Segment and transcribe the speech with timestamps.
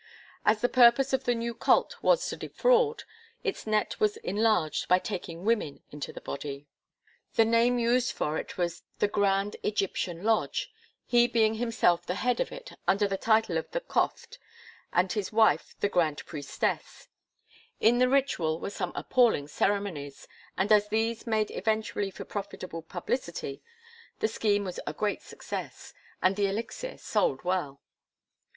[0.45, 3.03] As the purpose of the new cult was to defraud,
[3.43, 6.65] its net was enlarged by taking women into the body.
[7.35, 10.73] The name used for it was the Grand Egyptian Lodge
[11.05, 14.39] he being himself the head of it under the title of the Cophte
[14.91, 17.07] and his wife the Grand Priestess.
[17.79, 20.27] In the ritual were some appalling ceremonies,
[20.57, 23.61] and as these made eventually for profitable publicity,
[24.17, 25.93] the scheme was a great success
[26.23, 27.83] and the elixir sold well.